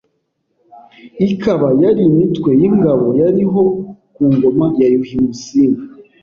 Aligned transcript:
ikaba 1.29 1.67
yari 1.83 2.01
imitwe 2.09 2.51
y’ingabo 2.61 3.07
yariho 3.21 3.61
ku 4.13 4.23
ngoma 4.33 4.65
ya 4.79 4.87
Yuhi 4.93 5.17
Musinga 5.25 5.83